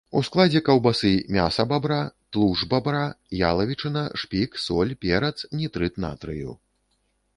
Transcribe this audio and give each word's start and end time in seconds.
У 0.19 0.21
складзе 0.27 0.59
каўбасы 0.69 1.11
мяса 1.35 1.65
бабра, 1.73 1.99
тлушч 2.37 2.65
бабра, 2.73 3.03
ялавічына, 3.51 4.03
шпік, 4.23 4.57
соль, 4.67 4.97
перац, 5.05 5.37
нітрыт 5.61 5.93
натрыю. 6.07 6.57